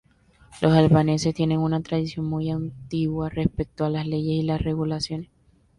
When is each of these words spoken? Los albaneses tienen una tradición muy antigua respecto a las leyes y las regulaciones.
Los 0.63 0.73
albaneses 0.73 1.35
tienen 1.35 1.59
una 1.59 1.83
tradición 1.83 2.25
muy 2.25 2.49
antigua 2.49 3.29
respecto 3.29 3.85
a 3.85 3.89
las 3.91 4.07
leyes 4.07 4.41
y 4.41 4.41
las 4.43 4.59
regulaciones. 4.59 5.29